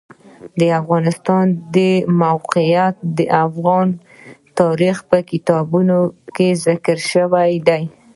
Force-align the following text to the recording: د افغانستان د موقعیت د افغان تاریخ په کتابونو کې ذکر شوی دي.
د 0.59 0.61
افغانستان 0.81 1.45
د 1.75 1.77
موقعیت 2.23 2.95
د 3.17 3.19
افغان 3.45 3.87
تاریخ 4.59 4.95
په 5.09 5.17
کتابونو 5.31 5.97
کې 6.35 6.47
ذکر 6.65 6.97
شوی 7.11 7.51
دي. 7.67 7.83